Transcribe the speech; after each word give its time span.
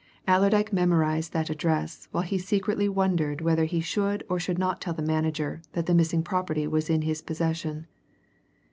Allerdyke 0.27 0.73
memorized 0.73 1.31
that 1.33 1.51
address 1.51 2.07
while 2.09 2.23
he 2.23 2.39
secretly 2.39 2.89
wondered 2.89 3.39
whether 3.39 3.65
he 3.65 3.81
should 3.81 4.23
or 4.27 4.39
should 4.39 4.57
not 4.57 4.81
tell 4.81 4.95
the 4.95 5.03
manager 5.03 5.61
that 5.73 5.85
the 5.85 5.93
missing 5.93 6.23
property 6.23 6.65
was 6.65 6.89
in 6.89 7.03
his 7.03 7.21
possession. 7.21 7.85